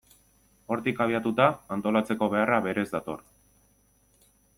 Hortik 0.75 1.01
abiatuta, 1.03 1.45
antolatzeko 1.75 2.29
beharra 2.35 2.57
berez 2.69 2.87
dator. 2.95 3.21